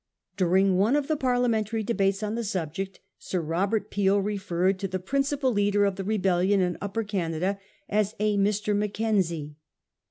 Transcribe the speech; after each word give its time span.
During 0.35 0.77
one 0.79 0.95
of 0.95 1.07
the 1.07 1.15
Parlia 1.15 1.47
mentary 1.49 1.83
debates 1.85 2.23
on 2.23 2.33
the 2.33 2.43
subject, 2.43 3.01
Sir 3.19 3.39
Robert 3.39 3.91
Peel 3.91 4.19
re 4.19 4.39
ferred 4.39 4.79
to 4.79 4.87
the 4.87 4.97
principal 4.97 5.53
leader 5.53 5.85
of 5.85 5.95
the 5.95 6.03
rebellion 6.03 6.59
in 6.59 6.75
Upper 6.81 7.03
Canada 7.03 7.59
as' 7.87 8.15
a 8.19 8.35
Mr. 8.35 8.75
Mackenzie. 8.75 9.57